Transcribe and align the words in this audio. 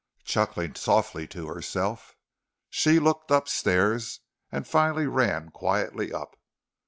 Chuckling 0.23 0.73
softly 0.73 1.27
to 1.27 1.45
herself, 1.45 2.15
she 2.71 2.97
looked 2.97 3.31
up 3.31 3.47
stairs 3.47 4.21
and 4.51 4.67
finally 4.67 5.05
ran 5.05 5.51
quietly 5.51 6.11
up. 6.11 6.39